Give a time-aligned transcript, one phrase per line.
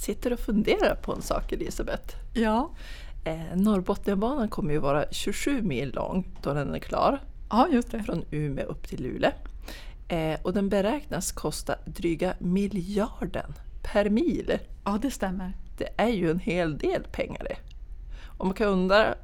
[0.00, 2.16] sitter och funderar på en sak Elisabeth.
[2.32, 2.70] Ja.
[3.24, 7.20] Eh, Norrbotniabanan kommer ju vara 27 mil lång då den är klar.
[7.50, 8.02] Ja, just det.
[8.02, 9.30] Från Umeå upp till Luleå.
[10.08, 14.58] Eh, och den beräknas kosta dryga miljarden per mil.
[14.84, 15.52] Ja, det stämmer.
[15.78, 17.56] Det är ju en hel del pengar det.
[18.38, 19.14] Och man kan undra,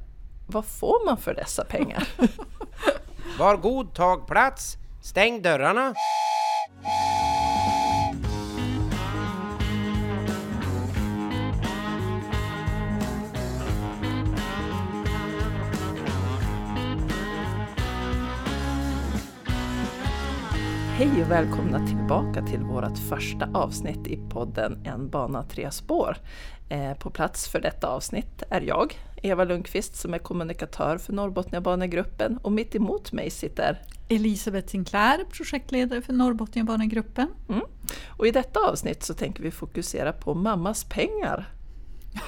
[0.47, 2.07] vad får man för dessa pengar?
[3.39, 5.93] Var god tag plats, stäng dörrarna.
[21.27, 26.17] Och välkomna tillbaka till vårt första avsnitt i podden En bana tre spår.
[26.69, 32.37] Eh, på plats för detta avsnitt är jag, Eva Lundqvist, som är kommunikatör för Norrbotniabanegruppen
[32.37, 37.27] och mitt emot mig sitter Elisabeth Sinclair, projektledare för Norrbotniabanegruppen.
[37.49, 37.65] Mm.
[38.07, 41.47] Och i detta avsnitt så tänker vi fokusera på mammas pengar.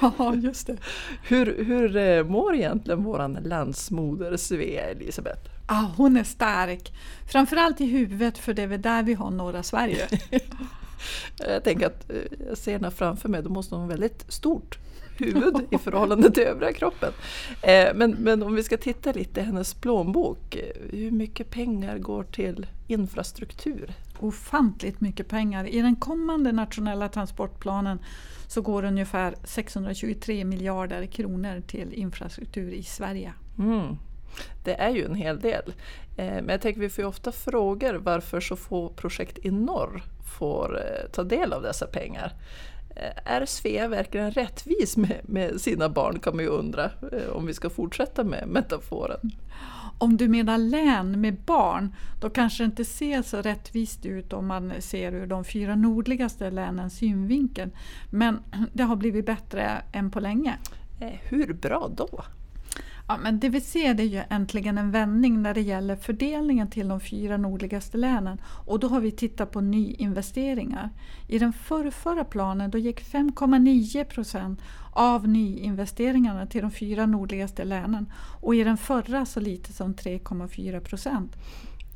[0.18, 0.76] Ja, just det.
[1.22, 5.59] Hur, hur eh, mår egentligen våran landsmoder Svea Elisabeth?
[5.72, 6.92] Ah, hon är stark.
[7.26, 10.08] Framförallt i huvudet för det är väl där vi har norra Sverige.
[11.38, 12.16] jag tänker att eh,
[12.48, 14.78] jag ser henne framför mig, då måste hon ha väldigt stort
[15.16, 17.12] huvud i förhållande till övriga kroppen.
[17.62, 20.56] Eh, men, men om vi ska titta lite i hennes plånbok,
[20.90, 23.92] hur mycket pengar går till infrastruktur?
[24.18, 25.64] Ofantligt mycket pengar.
[25.64, 27.98] I den kommande nationella transportplanen
[28.46, 33.32] så går ungefär 623 miljarder kronor till infrastruktur i Sverige.
[33.58, 33.96] Mm.
[34.64, 35.72] Det är ju en hel del.
[36.16, 40.02] Eh, men jag tänker vi får ju ofta frågor varför så få projekt i norr
[40.38, 42.32] får eh, ta del av dessa pengar.
[42.96, 46.90] Eh, är Svea verkligen rättvis med, med sina barn kan man ju undra
[47.32, 49.30] om vi ska fortsätta med metaforen.
[49.98, 54.46] Om du menar län med barn, då kanske det inte ser så rättvist ut om
[54.46, 57.70] man ser ur de fyra nordligaste länens synvinkel.
[58.10, 58.38] Men
[58.72, 60.58] det har blivit bättre än på länge.
[61.22, 62.24] Hur bra då?
[63.10, 66.70] Ja, men det vi ser det är ju äntligen en vändning när det gäller fördelningen
[66.70, 68.40] till de fyra nordligaste länen.
[68.66, 70.90] Och då har vi tittat på nyinvesteringar.
[71.28, 74.60] I den förrförra planen då gick 5,9 procent
[74.92, 78.12] av nyinvesteringarna till de fyra nordligaste länen.
[78.40, 81.36] Och i den förra så lite som 3,4 procent.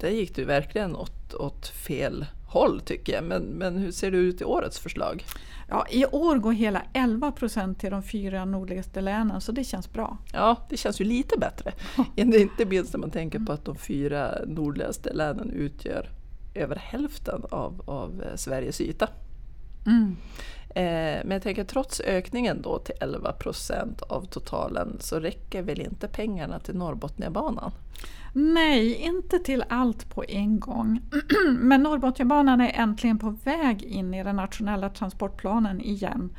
[0.01, 1.54] Där gick du verkligen åt, åt
[1.87, 3.25] fel håll tycker jag.
[3.25, 5.25] Men, men hur ser det ut i årets förslag?
[5.69, 9.93] Ja, I år går hela 11 procent till de fyra nordligaste länen så det känns
[9.93, 10.19] bra.
[10.33, 11.73] Ja, det känns ju lite bättre.
[12.17, 16.09] Inte minst när man tänker på att de fyra nordligaste länen utgör
[16.55, 19.09] över hälften av, av eh, Sveriges yta.
[19.87, 20.17] Mm.
[20.75, 25.81] Eh, men jag tänker trots ökningen då till 11 procent av totalen så räcker väl
[25.81, 27.73] inte pengarna till Norrbotniabanan?
[28.33, 31.01] Nej, inte till allt på en gång.
[31.59, 36.31] Men Norrbotniabanan är äntligen på väg in i den nationella transportplanen igen.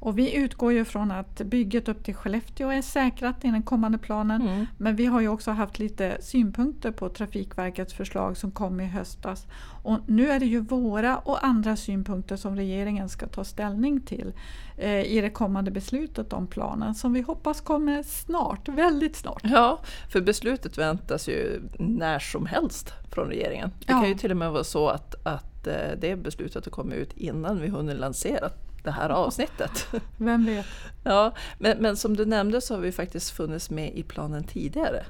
[0.00, 3.98] Och vi utgår ju från att bygget upp till Skellefteå är säkrat i den kommande
[3.98, 4.42] planen.
[4.42, 4.66] Mm.
[4.78, 9.46] Men vi har ju också haft lite synpunkter på Trafikverkets förslag som kom i höstas.
[9.82, 14.32] Och nu är det ju våra och andra synpunkter som regeringen ska ta ställning till
[14.76, 19.40] eh, i det kommande beslutet om planen som vi hoppas kommer snart, väldigt snart.
[19.44, 19.80] Ja,
[20.12, 23.70] för beslutet väntas ju när som helst från regeringen.
[23.78, 24.00] Det ja.
[24.00, 27.60] kan ju till och med vara så att, att eh, det beslutet kommer ut innan
[27.60, 28.50] vi hunnit lansera
[28.84, 29.86] det här avsnittet.
[30.16, 30.66] Vem vet?
[31.04, 35.04] Ja, men, men som du nämnde så har vi faktiskt funnits med i planen tidigare.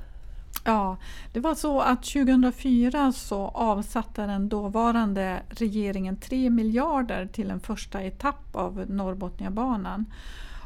[0.64, 0.96] Ja,
[1.32, 8.02] det var så att 2004 så avsatte den dåvarande regeringen 3 miljarder till en första
[8.02, 10.06] etapp av Norrbotniabanan.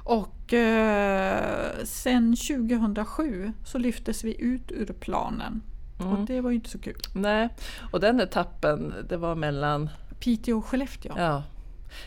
[0.04, 5.62] Och eh, sen 2007 så lyftes vi ut ur planen.
[6.00, 6.12] Mm.
[6.12, 7.00] Och det var ju inte så kul.
[7.14, 7.48] Nej,
[7.92, 9.88] och den etappen det var mellan
[10.18, 11.12] Piteå och Skellefteå.
[11.16, 11.42] Ja,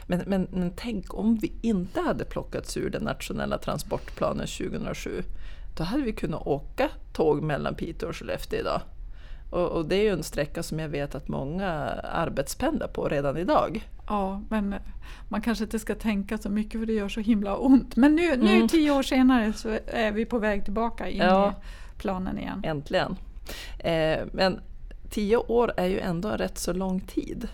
[0.08, 5.24] men, men, men tänk om vi inte hade plockats ur den nationella transportplanen 2007.
[5.78, 8.82] Då hade vi kunnat åka tåg mellan Piteå och Skellefteå idag.
[9.50, 11.70] Och, och, det är ju en sträcka som jag vet att många
[12.04, 13.90] arbetspendlar på redan idag.
[14.08, 14.76] Ja, men
[15.30, 17.96] man kanske inte ska tänka så mycket för det gör så himla ont.
[17.96, 18.68] Men nu, nu mm.
[18.68, 22.62] tio år senare så är vi på väg tillbaka in ja, i planen igen.
[22.66, 23.16] Äntligen.
[23.80, 24.60] Eh, men
[25.10, 27.48] tio år är ju ändå rätt så lång tid.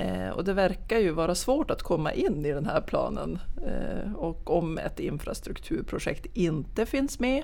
[0.00, 3.38] Eh, och det verkar ju vara svårt att komma in i den här planen.
[3.66, 7.42] Eh, och om ett infrastrukturprojekt inte finns med,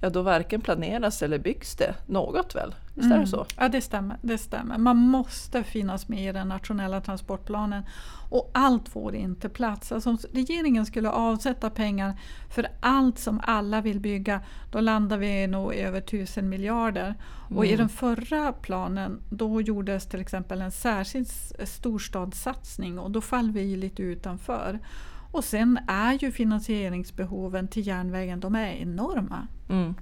[0.00, 2.74] ja då varken planeras eller byggs det något väl?
[2.94, 3.26] Visst är det mm.
[3.26, 3.46] så?
[3.56, 4.78] Ja det stämmer, det stämmer.
[4.78, 7.82] Man måste finnas med i den nationella transportplanen.
[8.30, 9.92] Och allt får inte plats.
[9.92, 14.40] Alltså om regeringen skulle avsätta pengar för allt som alla vill bygga,
[14.70, 17.14] då landar vi nog över tusen miljarder.
[17.46, 17.58] Mm.
[17.58, 17.78] Och i mm.
[17.78, 21.28] den förra planen, då gjordes till exempel en särskild
[21.64, 24.78] storstadssatsning och då faller vi lite utanför.
[25.30, 29.46] Och sen är ju finansieringsbehoven till järnvägen de är enorma.
[29.68, 29.94] Mm.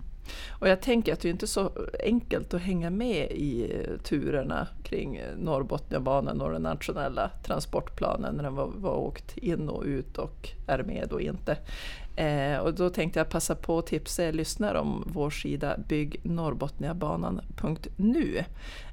[0.49, 1.73] Och jag tänker att det är inte så
[2.05, 8.67] enkelt att hänga med i turerna kring Norrbotniabanan och den nationella transportplanen när den var,
[8.67, 11.57] var åkt in och ut och är med och inte.
[12.17, 18.45] Eh, och då tänkte jag passa på att tipsa er lyssnare om vår sida byggnorrbotniabanan.nu.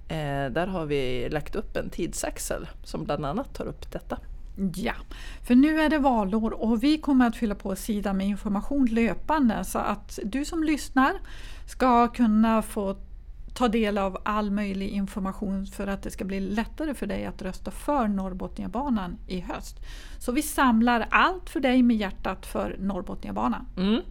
[0.07, 4.17] Eh, där har vi lagt upp en tidsaxel som bland annat tar upp detta.
[4.75, 4.93] Ja,
[5.43, 9.63] för nu är det valår och vi kommer att fylla på sidan med information löpande
[9.63, 11.13] så att du som lyssnar
[11.65, 12.97] ska kunna få
[13.53, 17.41] ta del av all möjlig information för att det ska bli lättare för dig att
[17.41, 19.79] rösta för Norrbotniabanan i höst.
[20.19, 23.65] Så vi samlar allt för dig med hjärtat för Norrbotniabanan.
[23.77, 24.01] Mm.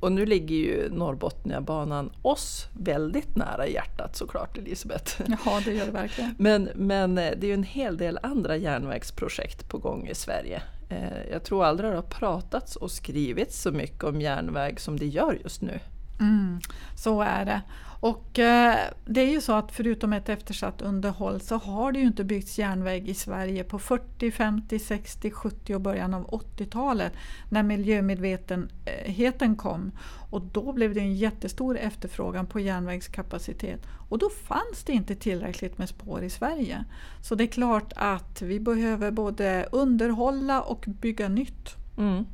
[0.00, 5.22] Och nu ligger ju Norrbotniabanan oss väldigt nära hjärtat såklart Elisabeth.
[5.44, 6.34] Ja, det gör det verkligen.
[6.38, 10.62] Men, men eh, det är ju en hel del andra järnvägsprojekt på gång i Sverige.
[10.88, 15.06] Eh, jag tror aldrig det har pratats och skrivits så mycket om järnväg som det
[15.06, 15.80] gör just nu.
[16.20, 16.60] Mm,
[16.96, 17.62] så är det.
[18.02, 22.06] Och eh, det är ju så att förutom ett eftersatt underhåll så har det ju
[22.06, 27.12] inte byggts järnväg i Sverige på 40, 50, 60, 70 och början av 80-talet
[27.50, 29.92] när miljömedvetenheten kom.
[30.30, 33.80] Och då blev det en jättestor efterfrågan på järnvägskapacitet.
[34.08, 36.84] Och då fanns det inte tillräckligt med spår i Sverige.
[37.20, 41.76] Så det är klart att vi behöver både underhålla och bygga nytt.
[41.98, 42.24] Mm.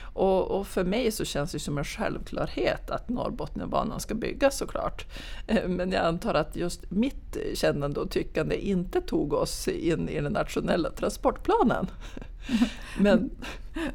[0.00, 5.06] Och, och, för mig så känns det som en självklarhet att Norrbotniabanan ska byggas såklart.
[5.46, 10.20] Eh, men jag antar att just mitt kännande och tyckande inte tog oss in i
[10.20, 11.86] den nationella transportplanen.
[12.98, 13.30] Men...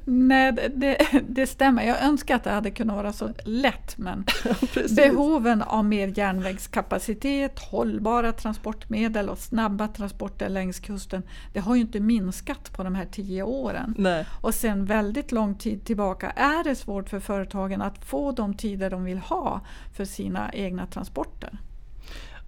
[0.06, 0.98] Nej, det,
[1.30, 1.84] det, stämmer.
[1.84, 4.25] Jag önskar att det hade kunnat vara så lätt men
[4.95, 11.24] behoven av mer järnvägskapacitet, hållbara transportmedel och snabba transporter längs kusten
[11.54, 13.95] det har ju inte minskat på de här tio åren.
[13.98, 14.25] Nej.
[14.42, 18.90] Och sen väldigt lång tid tillbaka är det svårt för företagen att få de tider
[18.90, 19.62] de vill ha
[19.94, 21.60] för sina egna transporter.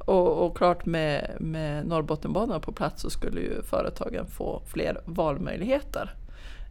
[0.06, 6.16] Och, och, klart med, med Norrbottenbanan på plats så skulle ju företagen få fler valmöjligheter.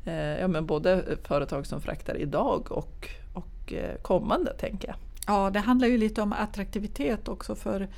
[0.05, 4.97] Eh, ja, men både företag som fraktar idag och, och eh, kommande tänker jag.
[5.27, 7.89] Ja, det handlar ju lite om attraktivitet också för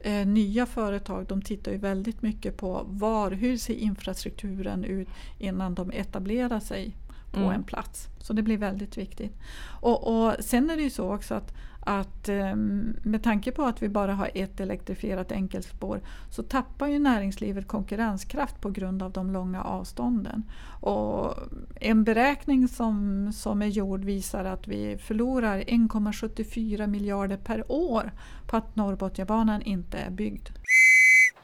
[0.00, 1.26] eh, nya företag.
[1.26, 5.08] De tittar ju väldigt mycket på var, hur ser infrastrukturen ut
[5.38, 6.96] innan de etablerar sig
[7.32, 7.52] på mm.
[7.52, 8.08] en plats.
[8.18, 9.32] Så det blir väldigt viktigt.
[9.80, 11.54] Och, och Sen är det ju så också att
[11.86, 16.00] att ehm, med tanke på att vi bara har ett elektrifierat enkelspår
[16.30, 20.42] så tappar ju näringslivet konkurrenskraft på grund av de långa avstånden.
[20.80, 21.34] Och
[21.80, 28.12] en beräkning som, som är gjord visar att vi förlorar 1,74 miljarder per år
[28.46, 30.48] på att Norrbotniabanan inte är byggd.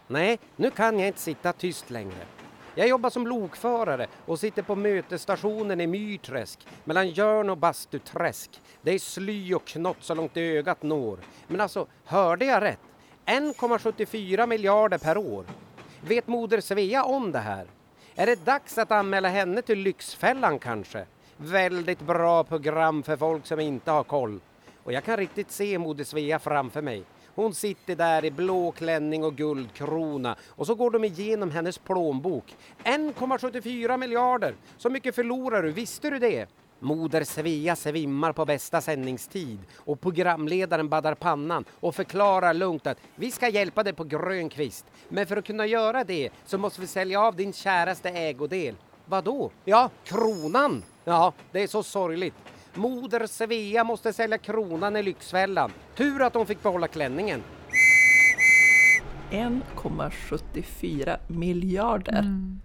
[0.08, 2.41] Nej, nu kan jag inte sitta tyst längre.
[2.74, 8.60] Jag jobbar som lokförare och sitter på mötesstationen i Myrträsk mellan Jörn och Bastuträsk.
[8.82, 11.18] Det är sly och knott så långt ögat når.
[11.48, 12.78] Men alltså, hörde jag rätt?
[13.26, 15.44] 1,74 miljarder per år.
[16.00, 17.66] Vet moder Svea om det här?
[18.14, 21.06] Är det dags att anmäla henne till Lyxfällan kanske?
[21.36, 24.40] Väldigt bra program för folk som inte har koll.
[24.84, 27.04] Och jag kan riktigt se moder Svea framför mig.
[27.34, 32.56] Hon sitter där i blå klänning och guldkrona och så går de igenom hennes plånbok.
[32.84, 34.54] 1,74 miljarder!
[34.78, 36.48] Så mycket förlorar du, visste du det?
[36.78, 43.30] Moder Svea svimmar på bästa sändningstid och programledaren baddar pannan och förklarar lugnt att vi
[43.30, 44.86] ska hjälpa dig på grön kvist.
[45.08, 48.74] Men för att kunna göra det så måste vi sälja av din käraste ägodel.
[49.04, 49.50] Vadå?
[49.64, 50.82] Ja, kronan!
[51.04, 52.34] Ja, det är så sorgligt.
[52.74, 55.72] Moder Svea måste sälja kronan i Lyxfällan.
[55.96, 57.42] Tur att hon fick behålla klänningen.
[59.30, 62.18] 1,74 miljarder.
[62.18, 62.60] Mm.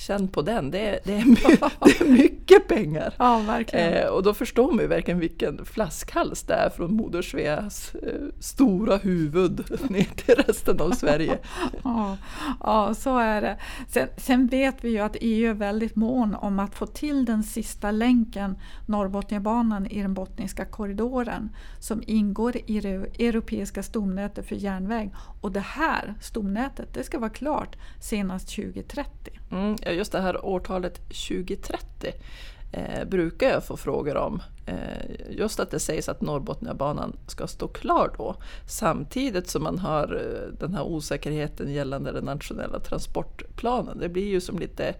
[0.00, 1.24] Känn på den, det är, det är,
[1.84, 3.14] det är mycket pengar.
[3.18, 3.60] Ja.
[3.60, 8.28] Eh, och då förstår man ju verkligen vilken flaskhals det är från Moder Sveas eh,
[8.38, 11.38] stora huvud ner till resten av Sverige.
[11.84, 12.16] ja,
[12.60, 13.58] ja, så är det.
[13.88, 17.42] Sen, sen, vet vi ju att EU är väldigt mån om att få till den
[17.42, 25.10] sista länken, Norrbotniabanan i den Bottniska korridoren, som ingår i det europeiska stomnätet för järnväg.
[25.40, 29.40] Och det här stomnätet, det ska vara klart senast 2030.
[29.50, 32.12] Mm, just det här årtalet 2030
[32.72, 34.42] eh, brukar jag få frågor om.
[34.66, 38.36] Eh, just att det sägs att Norrbotniabanan ska stå klar då.
[38.66, 43.98] Samtidigt som man har eh, den här osäkerheten gällande den nationella transportplanen.
[43.98, 44.94] Det blir ju som lite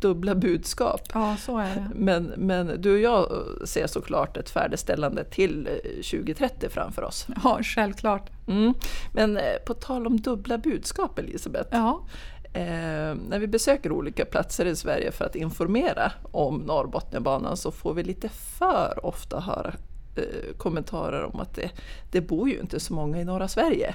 [0.00, 1.00] dubbla budskap.
[1.14, 1.88] Ja, så är det.
[1.94, 7.26] Men, men du och jag ser såklart ett färdigställande till 2030 eh, framför oss.
[7.44, 8.30] Ja, självklart.
[8.48, 8.74] Mm.
[9.12, 11.68] Men eh, på tal om dubbla budskap Elisabeth.
[11.70, 12.00] Ja.
[12.52, 17.94] Eh, när vi besöker olika platser i Sverige för att informera om Norrbotniabanan så får
[17.94, 19.74] vi lite för ofta höra
[20.16, 21.70] eh, kommentarer om att det,
[22.10, 23.94] det bor ju inte så många i norra Sverige.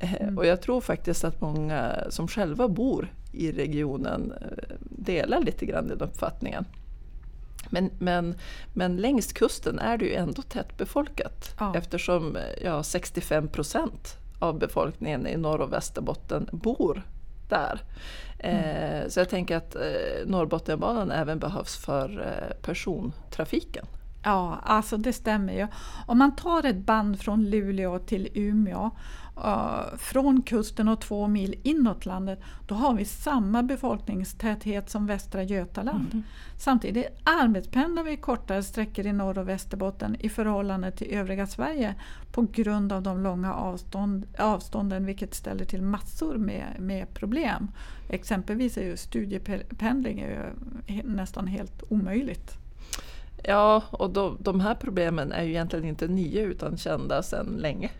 [0.00, 0.38] Eh, mm.
[0.38, 5.88] Och jag tror faktiskt att många som själva bor i regionen eh, delar lite grann
[5.88, 6.64] den uppfattningen.
[7.70, 8.34] Men, men,
[8.72, 11.74] men längs kusten är det ju ändå tättbefolkat ja.
[11.76, 17.02] eftersom ja, 65 procent av befolkningen i Norr och Västerbotten bor
[17.48, 17.80] där.
[18.38, 19.02] Mm.
[19.02, 23.86] Eh, så jag tänker att eh, Norrbotniabanan även behövs för eh, persontrafiken.
[24.24, 25.66] Ja, alltså det stämmer ju.
[26.06, 28.90] Om man tar ett band från Luleå till Umeå
[29.44, 35.42] uh, från kusten och två mil inåt landet, då har vi samma befolkningstäthet som Västra
[35.42, 36.06] Götaland.
[36.12, 36.22] Mm.
[36.58, 41.94] Samtidigt arbetspendlar vi kortare sträckor i Norr och Västerbotten i förhållande till övriga Sverige
[42.32, 47.70] på grund av de långa avstånd, avstånden vilket ställer till massor med, med problem.
[48.08, 50.52] Exempelvis är ju studiependling är
[50.88, 52.52] ju nästan helt omöjligt.
[53.44, 57.90] Ja, och då, de här problemen är ju egentligen inte nya utan kända sedan länge.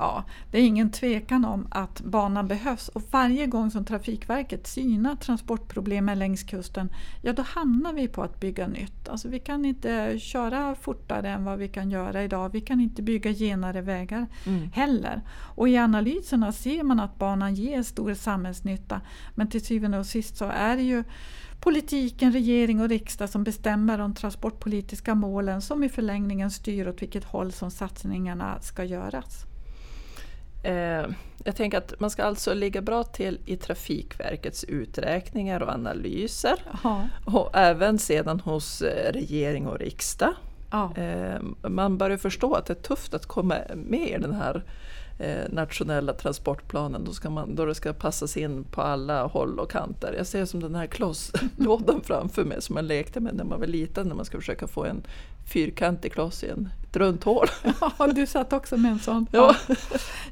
[0.00, 5.16] Ja, det är ingen tvekan om att banan behövs och varje gång som Trafikverket synar
[5.16, 9.08] transportproblemen längs kusten, ja då hamnar vi på att bygga nytt.
[9.08, 12.52] Alltså vi kan inte köra fortare än vad vi kan göra idag.
[12.52, 14.70] Vi kan inte bygga genare vägar mm.
[14.72, 15.22] heller.
[15.54, 19.00] Och i analyserna ser man att banan ger stor samhällsnytta.
[19.34, 21.04] Men till syvende och sist så är det ju
[21.60, 27.24] politiken, regering och riksdag som bestämmer de transportpolitiska målen som i förlängningen styr åt vilket
[27.24, 29.47] håll som satsningarna ska göras.
[30.62, 31.06] Eh,
[31.44, 36.56] jag tänker att man ska alltså ligga bra till i Trafikverkets uträkningar och analyser.
[36.74, 37.08] Aha.
[37.24, 40.34] Och även sedan hos eh, regering och riksdag.
[40.70, 40.94] Ja.
[40.96, 44.64] Eh, man börjar förstå att det är tufft att komma med i den här
[45.18, 47.04] eh, nationella transportplanen.
[47.04, 50.14] Då, ska man, då det ska passas in på alla håll och kanter.
[50.16, 53.66] Jag ser som den här klosslådan framför mig som man lekte med när man var
[53.66, 55.02] liten när man ska försöka få en
[55.48, 57.46] fyrkantig kloss i en, ett runt hål.
[57.98, 59.26] Ja, du satt också med en sån.
[59.32, 59.56] Ja.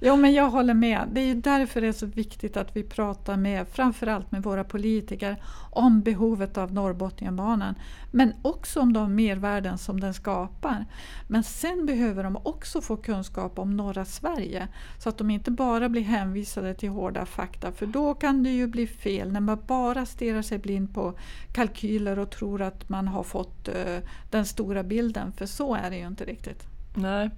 [0.00, 1.09] Jo, men jag håller med.
[1.12, 5.37] Det är därför det är så viktigt att vi pratar med, framförallt med våra politiker,
[5.71, 7.75] om behovet av Norrbotniabanan.
[8.11, 10.85] Men också om de mervärden som den skapar.
[11.28, 14.69] Men sen behöver de också få kunskap om norra Sverige.
[14.99, 17.73] Så att de inte bara blir hänvisade till hårda fakta.
[17.73, 21.18] För då kan det ju bli fel när man bara stirrar sig blind på
[21.52, 23.99] kalkyler och tror att man har fått uh,
[24.30, 25.33] den stora bilden.
[25.33, 26.66] För så är det ju inte riktigt.
[26.99, 27.30] Nej,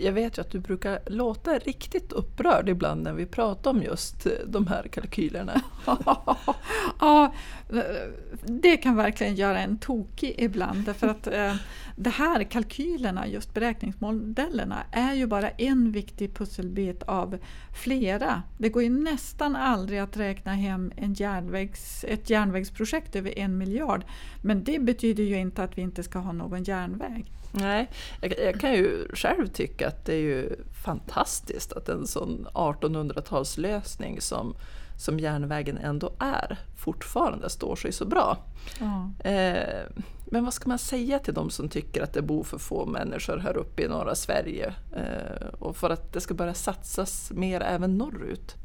[0.00, 4.26] jag vet ju att du brukar låta riktigt upprörd ibland när vi pratar om just
[4.46, 5.62] de här kalkylerna.
[7.00, 7.34] ja,
[8.46, 10.84] det kan verkligen göra en tokig ibland.
[10.84, 11.54] Därför att eh,
[11.96, 17.38] de här kalkylerna, just beräkningsmodellerna, är ju bara en viktig pusselbit av
[17.82, 18.42] flera.
[18.58, 24.04] Det går ju nästan aldrig att räkna hem en järnvägs, ett järnvägsprojekt över en miljard.
[24.42, 27.32] Men det betyder ju inte att vi inte ska ha någon järnväg.
[27.52, 32.46] Nej, jag, jag, kan ju själv tycka att det är ju fantastiskt att en sån
[32.54, 34.54] 1800-talslösning som,
[35.02, 38.38] som järnvägen ändå är fortfarande står sig så bra.
[39.18, 39.82] Eh,
[40.26, 43.38] men vad ska man säga till de som tycker att det bor för få människor
[43.38, 47.98] här uppe i norra Sverige eh, och för att det ska börja satsas mer även
[47.98, 48.56] norrut?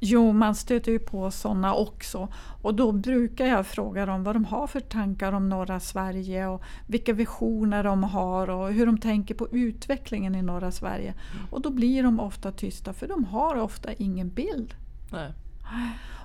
[0.00, 2.28] Jo, man stöter ju på sådana också.
[2.62, 6.62] Och då brukar jag fråga dem vad de har för tankar om norra Sverige och
[6.86, 11.14] vilka visioner de har och hur de tänker på utvecklingen i norra Sverige.
[11.32, 11.46] Mm.
[11.50, 14.74] Och då blir de ofta tysta för de har ofta ingen bild.
[15.12, 15.32] Nej.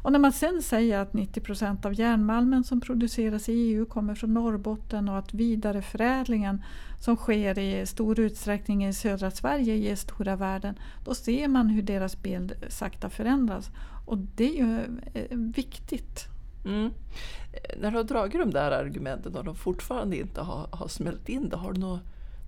[0.02, 4.16] Och när man sen säger att 90 procent av järnmalmen som produceras i EU kommer
[4.16, 6.64] från Norrbotten och att vidareförädlingen
[7.00, 11.82] som sker i stor utsträckning i södra Sverige ger stora värden, då ser man hur
[11.82, 13.70] deras bild sakta förändras.
[14.06, 14.80] Och det är ju
[15.14, 16.26] eh, viktigt.
[16.66, 16.86] Mm.
[16.86, 21.30] Eh, när du har dragit de där argumenten och de fortfarande inte har, har smält
[21.30, 22.02] in, då har du något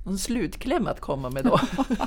[0.04, 1.60] någon slutkläm att komma med då?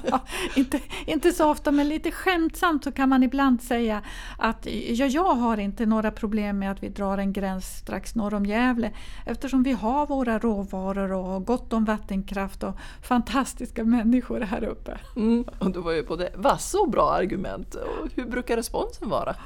[0.54, 4.02] inte, inte så ofta, men lite skämtsamt så kan man ibland säga
[4.38, 8.34] att ja, jag har inte några problem med att vi drar en gräns strax norr
[8.34, 8.92] om Gävle
[9.26, 14.98] eftersom vi har våra råvaror och gott om vattenkraft och fantastiska människor här uppe.
[15.16, 17.74] Mm, och det var ju både vassa och bra argument.
[17.74, 19.36] Och hur brukar responsen vara?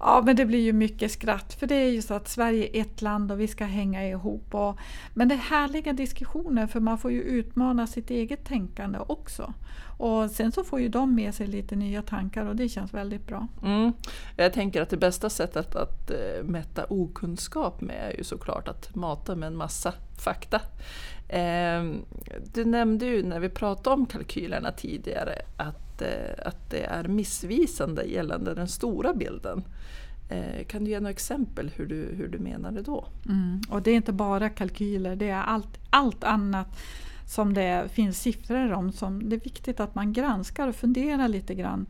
[0.00, 2.80] Ja, men det blir ju mycket skratt för det är ju så att Sverige är
[2.80, 4.54] ett land och vi ska hänga ihop.
[4.54, 4.78] Och,
[5.14, 9.54] men det är härliga diskussioner för man får ju utmana sitt eget tänkande också.
[9.98, 13.26] Och sen så får ju de med sig lite nya tankar och det känns väldigt
[13.26, 13.46] bra.
[13.62, 13.92] Mm.
[14.36, 18.94] Jag tänker att det bästa sättet att äh, mätta okunskap med är ju såklart att
[18.94, 19.94] mata med en massa
[20.24, 20.60] fakta.
[21.28, 21.84] Eh,
[22.54, 28.04] du nämnde ju när vi pratade om kalkylerna tidigare att, eh, att det är missvisande
[28.04, 29.62] gällande den stora bilden.
[30.30, 33.04] Eh, kan du ge några exempel hur du, hur du menade då?
[33.26, 33.60] Mm.
[33.70, 36.78] Och det är inte bara kalkyler, det är allt, allt annat
[37.30, 41.54] som det finns siffror om som det är viktigt att man granskar och funderar lite
[41.54, 41.86] grann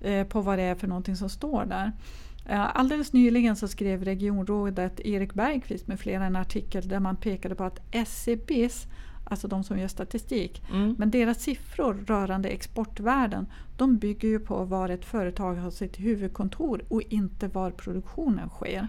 [0.00, 1.92] eh, på vad det är för någonting som står där.
[2.46, 7.54] Eh, alldeles nyligen så skrev regionrådet Erik Bergqvist med flera en artikel där man pekade
[7.54, 8.86] på att SCBs
[9.24, 10.62] alltså de som gör statistik.
[10.70, 10.94] Mm.
[10.98, 13.46] Men deras siffror rörande exportvärden
[13.76, 18.88] de bygger ju på var ett företag har sitt huvudkontor och inte var produktionen sker.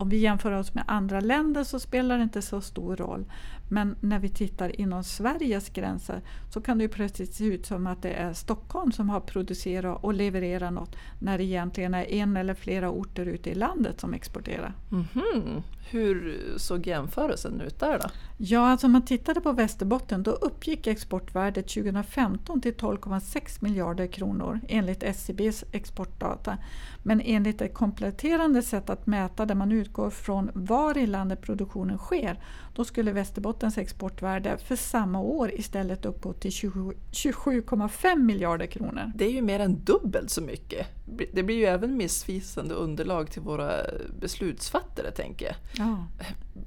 [0.00, 3.24] Om vi jämför oss med andra länder så spelar det inte så stor roll.
[3.68, 7.86] Men när vi tittar inom Sveriges gränser så kan det ju plötsligt se ut som
[7.86, 12.36] att det är Stockholm som har producerat och levererat något när det egentligen är en
[12.36, 14.74] eller flera orter ute i landet som exporterar.
[14.90, 15.62] Mm -hmm.
[15.90, 18.08] Hur såg jämförelsen ut där då?
[18.36, 24.60] Ja, alltså om man tittade på Västerbotten då uppgick exportvärdet 2015 till 12,6 miljarder kronor
[24.68, 26.58] enligt SCBs exportdata.
[27.02, 31.98] Men enligt ett kompletterande sätt att mäta där man utgår från var i landet produktionen
[31.98, 32.40] sker,
[32.74, 39.12] då skulle Västerbottens exportvärde för samma år istället uppgå till 27,5 miljarder kronor.
[39.14, 40.86] Det är ju mer än dubbelt så mycket.
[41.32, 43.72] Det blir ju även missvisande underlag till våra
[44.20, 45.79] beslutsfattare, tänker jag.
[45.80, 46.06] Ja.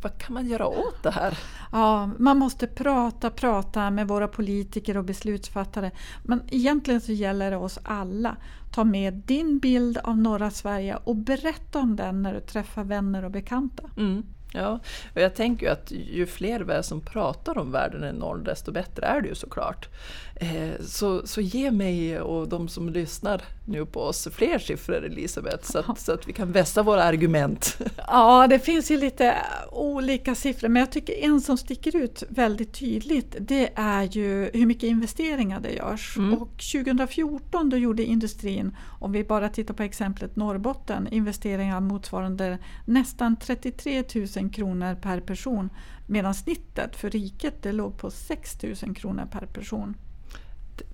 [0.02, 1.38] Vad kan man göra åt det här?
[1.72, 5.92] Ja, man måste prata, prata med våra politiker och beslutsfattare.
[6.24, 8.36] Men egentligen så gäller det oss alla.
[8.72, 13.26] Ta med din bild av norra Sverige och berätta om den när du träffar vänner
[13.26, 13.84] och bekanta.
[13.98, 14.24] Mm.
[14.56, 14.80] Ja,
[15.14, 18.38] och jag tänker ju att ju fler vi är som pratar om världen i norr,
[18.38, 19.90] desto bättre är det ju såklart.
[20.36, 25.72] Eh, så, så ge mig och de som lyssnar nu på oss fler siffror Elisabeth,
[25.72, 27.78] så att, så att vi kan vässa våra argument.
[28.16, 29.36] Ja, det finns ju lite
[29.72, 34.66] olika siffror, men jag tycker en som sticker ut väldigt tydligt, det är ju hur
[34.66, 36.18] mycket investeringar det görs.
[36.18, 36.34] Mm.
[36.34, 43.36] Och 2014 då gjorde industrin, om vi bara tittar på exemplet Norrbotten, investeringar motsvarande nästan
[43.36, 44.04] 33
[44.38, 45.70] 000 kronor per person,
[46.08, 49.96] medan snittet för riket det låg på 6 000 kronor per person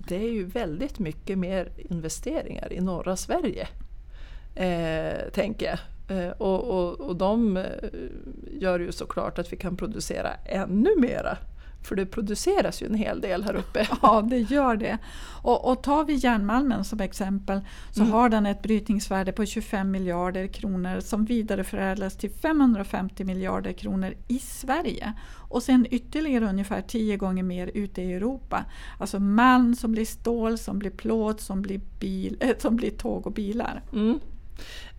[0.08, 3.68] det är ju väldigt mycket mer investeringar i norra Sverige.
[4.54, 5.78] Eh, tänker jag.
[6.10, 7.64] Eh, och, och, och de eh,
[8.60, 11.38] gör ju såklart att vi kan producera ännu mera
[11.82, 13.88] för det produceras ju en hel del här uppe.
[14.02, 14.98] Ja, det gör det.
[15.42, 18.12] Och, och tar vi järnmalmen som exempel så mm.
[18.12, 24.38] har den ett brytningsvärde på 25 miljarder kronor som vidareförädlas till 550 miljarder kronor i
[24.38, 25.12] Sverige.
[25.48, 28.64] Och sen ytterligare ungefär 10 gånger mer ute i Europa.
[28.98, 33.26] Alltså malm som blir stål, som blir plåt, som blir, bil, äh, som blir tåg
[33.26, 33.82] och bilar.
[33.92, 34.20] Mm.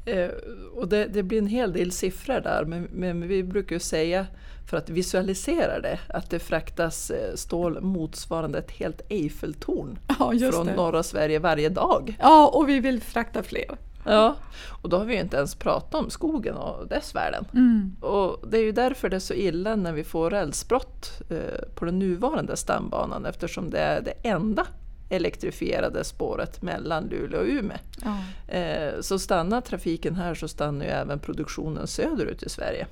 [0.05, 0.29] Eh,
[0.75, 4.27] och det, det, blir en hel del siffror där, men, men vi brukar ju säga
[4.69, 10.65] för att visualisera det, att det fraktas eh, stål motsvarande ett helt Eiffeltorn ja, från
[10.65, 10.75] det.
[10.75, 12.17] norra Sverige varje dag.
[12.19, 13.77] Ja, och vi vill frakta fler.
[14.05, 14.35] Ja,
[14.81, 17.45] och då har vi ju inte ens pratat om skogen och dess värden.
[17.53, 17.95] Mm.
[18.01, 21.85] Och det är ju därför det är så illa när vi får rälsbrott eh, på
[21.85, 24.67] den nuvarande stambanan eftersom det är det enda
[25.11, 27.77] elektrifierade spåret mellan Luleå och Umeå.
[28.03, 28.17] Ja.
[28.55, 32.87] Eh, så stannar trafiken här så stannar ju även produktionen söderut i Sverige.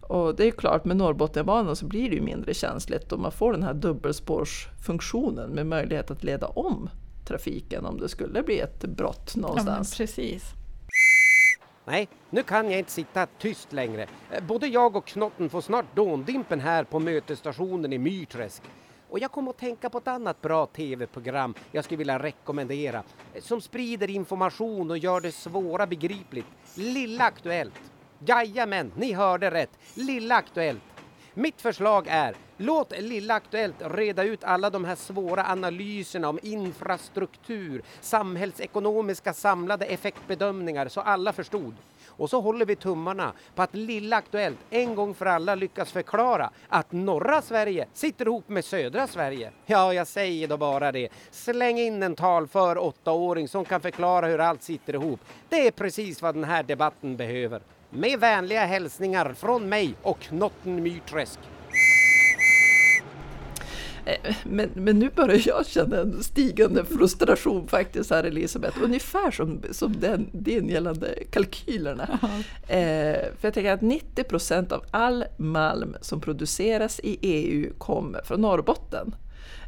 [0.00, 3.52] Och det är klart, med Norrbotniabanan så blir det ju mindre känsligt om man får
[3.52, 6.90] den här dubbelspårsfunktionen med möjlighet att leda om
[7.26, 9.92] trafiken om det skulle bli ett brott någonstans.
[9.92, 10.42] Ja, precis.
[11.84, 14.06] Nej, nu kan jag inte sitta tyst längre.
[14.30, 18.62] Eh, både jag och Knotten får snart dåndimpen här på mötesstationen i Myrträsk.
[19.10, 23.02] Och jag kom att tänka på ett annat bra tv-program jag skulle vilja rekommendera
[23.34, 26.46] eh, som sprider information och gör det svåra begripligt.
[26.74, 27.80] Lilla Aktuellt.
[28.18, 29.70] Jajamän, ni hörde rätt.
[29.94, 30.82] Lilla Aktuellt.
[31.34, 37.82] Mitt förslag är låt Lilla Aktuellt reda ut alla de här svåra analyserna om infrastruktur,
[38.00, 41.74] samhällsekonomiska samlade effektbedömningar så alla förstod.
[42.16, 46.50] Och så håller vi tummarna på att Lilla Aktuellt en gång för alla lyckas förklara
[46.68, 49.50] att norra Sverige sitter ihop med södra Sverige.
[49.66, 51.08] Ja, jag säger då bara det.
[51.30, 55.20] Släng in en talför åttaåring som kan förklara hur allt sitter ihop.
[55.48, 57.60] Det är precis vad den här debatten behöver.
[57.90, 61.40] Med vänliga hälsningar från mig och Notten Myrträsk.
[64.44, 70.00] Men, men nu börjar jag känna en stigande frustration faktiskt här Elisabeth, ungefär som, som
[70.00, 72.08] den, din gällande kalkylerna.
[72.68, 78.22] Eh, för jag tänker att 90 procent av all malm som produceras i EU kommer
[78.22, 79.14] från Norrbotten.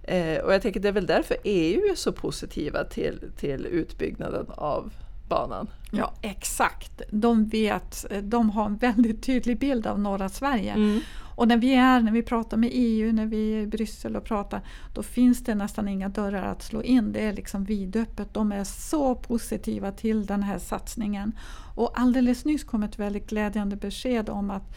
[0.02, 4.46] Eh, och jag tänker det är väl därför EU är så positiva till, till utbyggnaden
[4.48, 4.92] av
[5.28, 5.68] banan.
[5.90, 10.72] Ja exakt, de vet, de har en väldigt tydlig bild av norra Sverige.
[10.72, 11.00] Mm.
[11.38, 14.24] Och när vi är, när vi pratar med EU, när vi är i Bryssel och
[14.24, 14.60] pratar,
[14.94, 17.12] då finns det nästan inga dörrar att slå in.
[17.12, 18.34] Det är liksom vidöppet.
[18.34, 21.32] De är så positiva till den här satsningen.
[21.74, 24.76] Och alldeles nyss kom ett väldigt glädjande besked om att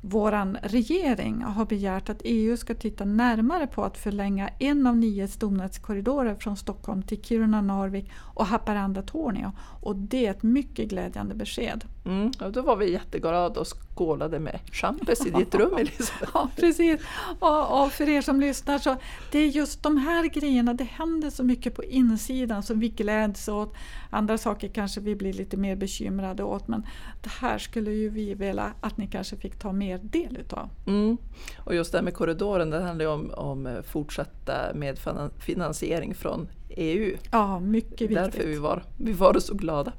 [0.00, 5.28] vår regering har begärt att EU ska titta närmare på att förlänga en av nio
[5.28, 9.52] stomnätskorridorer från Stockholm till Kiruna, Narvik och Haparanda-Torneå.
[9.80, 11.84] Och det är ett mycket glädjande besked.
[12.04, 16.30] Mm, och då var vi jätteglada och skålade med champis i ditt rum Elisabeth.
[16.34, 17.00] ja, precis.
[17.38, 18.96] Och, och, för er som lyssnar så
[19.32, 23.48] det är just de här grejerna, det händer så mycket på insidan som vi gläds
[23.48, 23.74] åt.
[24.10, 26.86] Andra saker kanske vi blir lite mer bekymrade åt men
[27.22, 30.68] det här skulle ju vi vilja att ni kanske fick ta mer del utav.
[30.86, 31.16] Mm.
[31.58, 37.16] Och just det här med korridoren, det handlar ju om, om fortsatta medfinansiering från EU.
[37.30, 38.16] Ja, mycket viktigt.
[38.16, 39.92] Därför vi var, vi var så glada.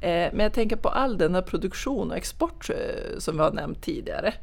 [0.00, 3.82] Eh, men jag tänker på all denna produktion och export eh, som vi har nämnt
[3.82, 4.34] tidigare.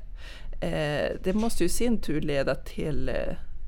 [0.62, 3.12] Eh, det måste ju i sin tur leda till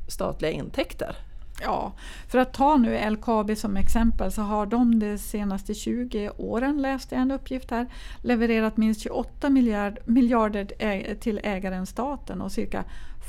[0.07, 1.15] statliga intäkter.
[1.61, 1.93] Ja,
[2.27, 7.15] för att ta nu LKAB som exempel så har de de senaste 20 åren, läste
[7.15, 7.87] jag en uppgift här,
[8.21, 12.83] levererat minst 28 miljard, miljarder till ägaren staten och cirka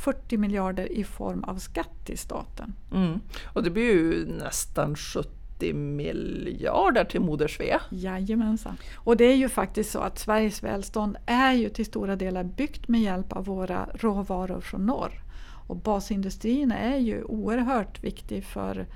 [0.04, 2.74] 40 miljarder i form av skatt till staten.
[2.94, 3.20] Mm.
[3.52, 7.80] Och det blir ju nästan 70 30 miljarder till Moder Svea.
[7.90, 8.76] Jajamensan.
[8.96, 12.88] Och det är ju faktiskt så att Sveriges välstånd är ju till stora delar byggt
[12.88, 15.27] med hjälp av våra råvaror från norr.
[15.68, 18.86] Och basindustrin är ju oerhört viktig för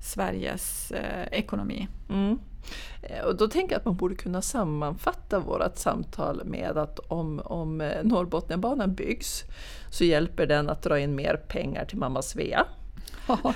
[0.00, 1.88] Sveriges eh, ekonomi.
[2.08, 2.38] Mm.
[3.02, 7.40] Eh, och då tänker jag att man borde kunna sammanfatta vårt samtal med att om,
[7.44, 9.44] om eh, Norrbotniabanan byggs
[9.90, 12.66] så hjälper den att dra in mer pengar till mamma Svea.
[13.28, 13.54] Ja,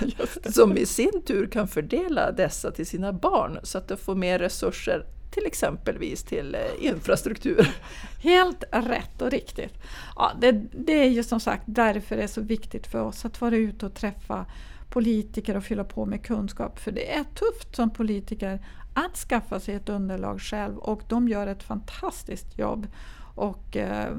[0.52, 4.38] som i sin tur kan fördela dessa till sina barn så att de får mer
[4.38, 7.74] resurser till exempelvis till eh, infrastruktur.
[8.22, 9.74] Helt rätt och riktigt.
[10.16, 13.40] Ja, det, det är ju som sagt därför det är så viktigt för oss att
[13.40, 14.46] vara ute och träffa
[14.88, 16.78] politiker och fylla på med kunskap.
[16.78, 18.60] För det är tufft som politiker
[18.94, 22.86] att skaffa sig ett underlag själv och de gör ett fantastiskt jobb.
[23.34, 24.12] Och, eh,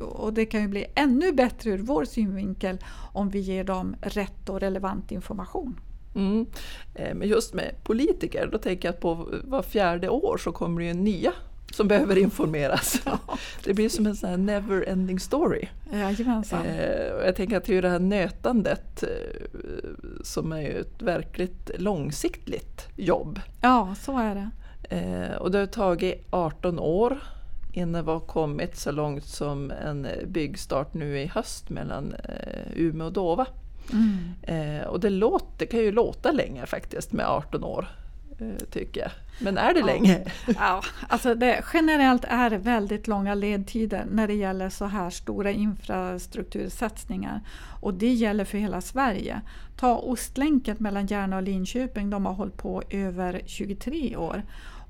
[0.00, 2.78] och det kan ju bli ännu bättre ur vår synvinkel
[3.12, 5.80] om vi ger dem rätt och relevant information.
[6.14, 6.46] Mm.
[6.94, 10.80] Eh, men just med politiker, då tänker jag att på var fjärde år så kommer
[10.80, 11.32] det ju nya
[11.72, 13.02] som behöver informeras.
[13.64, 15.68] Det blir som en sån här never ending story.
[15.92, 16.66] Jajamensan.
[16.66, 19.04] Eh, jag tänker att det är det här nötandet
[20.22, 23.40] som är ett verkligt långsiktigt jobb.
[23.60, 24.50] Ja, så är det.
[25.38, 27.18] Och det har tagit 18 år
[27.72, 33.06] innan vi har kommit så långt som en byggstart nu i höst mellan eh, Umeå
[33.06, 33.46] och Dova.
[33.92, 34.34] Mm.
[34.42, 37.88] Eh, och det, låter, det kan ju låta länge faktiskt med 18 år,
[38.38, 39.10] eh, tycker jag.
[39.38, 39.86] Men är det ja.
[39.86, 40.24] länge?
[40.58, 45.50] Ja, alltså det, generellt är det väldigt långa ledtider när det gäller så här stora
[45.50, 47.40] infrastruktursatsningar.
[47.80, 49.40] Och det gäller för hela Sverige.
[49.76, 54.42] Ta Ostlänken mellan Järna och Linköping, de har hållit på över 23 år.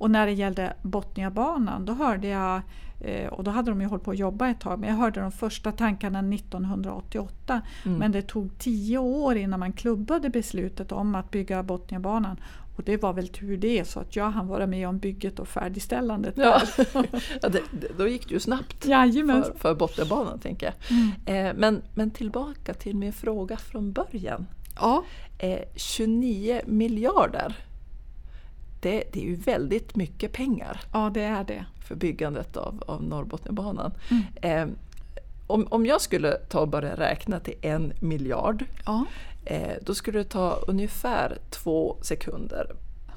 [0.03, 2.61] Och när det gällde Botniabanan då hörde jag,
[3.01, 5.21] eh, och då hade de ju hållit på att jobba ett tag, men jag hörde
[5.21, 7.61] de första tankarna 1988.
[7.85, 7.99] Mm.
[7.99, 12.37] Men det tog tio år innan man klubbade beslutet om att bygga Botniabanan.
[12.77, 15.49] Och det var väl tur det, så att jag hann vara med om bygget och
[15.49, 16.35] färdigställandet.
[16.37, 16.63] Ja.
[17.43, 17.63] ja det,
[17.99, 19.45] då gick det ju snabbt Jajamän.
[19.45, 20.99] för, för Botniabanan, tänker jag.
[20.99, 21.47] Mm.
[21.47, 24.47] Eh, men, men tillbaka till min fråga från början.
[24.81, 25.05] Ja.
[25.39, 27.57] Eh, 29 miljarder
[28.83, 30.81] det, det, är ju väldigt mycket pengar.
[30.93, 31.65] Ja, det är det.
[31.89, 33.93] För byggandet av, av Norrbotniabanan.
[34.11, 34.69] Mm.
[34.69, 34.75] Eh,
[35.47, 39.05] om, om jag skulle ta och börja räkna till en miljard, ja.
[39.45, 42.67] eh, då skulle det ta ungefär två sekunder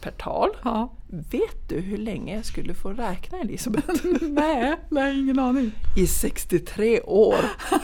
[0.01, 0.49] per tal.
[0.63, 0.93] Ja.
[1.07, 4.05] Vet du hur länge jag skulle få räkna Elisabeth?
[4.21, 5.71] nej, nej, ingen aning.
[5.97, 7.39] I 63 år!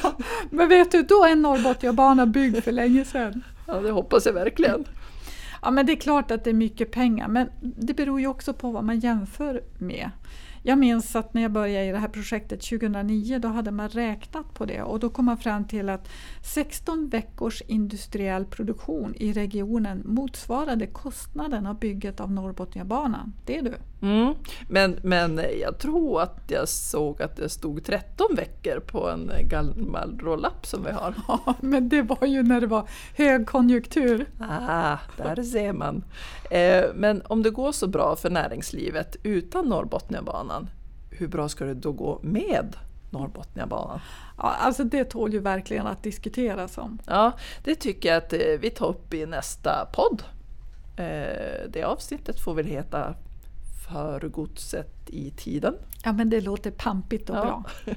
[0.50, 3.44] Men vet du, då är Norrbotniabanan byggd för länge sedan.
[3.67, 4.86] Ja, det hoppas jag verkligen.
[5.62, 8.54] Ja, men det är klart att det är mycket pengar, men det beror ju också
[8.54, 10.12] på vad man jämför med.
[10.63, 14.54] Jag minns att när jag började i det här projektet 2009 då hade man räknat
[14.54, 16.10] på det och då kom man fram till att
[16.43, 23.34] 16 veckors industriell produktion i regionen motsvarade kostnaden av bygget av Norrbotniabanan.
[23.45, 23.76] Det är du.
[24.02, 24.34] Mm.
[24.69, 30.19] Men, men jag tror att jag såg att det stod 13 veckor på en gammal
[30.19, 31.13] roll-up som vi har.
[31.28, 34.26] Ja, men det var ju när det var högkonjunktur.
[34.39, 36.04] Ah, där ser man.
[36.52, 40.51] Eh, men om det går så bra för näringslivet utan Norrbotniabanan,
[41.12, 42.76] hur bra ska det då gå med
[43.10, 44.00] Norrbotniabanan?
[44.38, 47.00] Ja, alltså det tål ju verkligen att diskuteras om.
[47.06, 47.32] Ja,
[47.63, 50.24] det tycker jag att eh, vi tar upp i nästa podd.
[50.97, 53.15] Eh, det avsnittet får väl heta
[53.91, 55.76] för godset i tiden.
[56.04, 57.43] Ja men det låter pampigt och ja.
[57.43, 57.63] bra.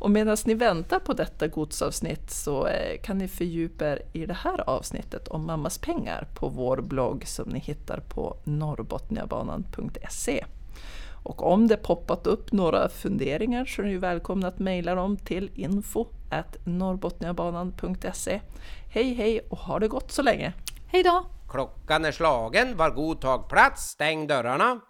[0.00, 4.34] och medan ni väntar på detta godsavsnitt så eh, kan ni fördjupa er i det
[4.34, 10.44] här avsnittet om mammas pengar på vår blogg som ni hittar på norrbotniabanan.se.
[11.26, 15.50] Och om det poppat upp några funderingar så är ni välkomna att mejla dem till
[15.54, 16.06] info
[16.64, 18.40] norrbotniabanan.se.
[18.90, 20.52] Hej hej och ha det gott så länge!
[20.86, 21.26] Hej då!
[21.48, 24.80] Klockan är slagen, var god tag plats, stäng dörrarna.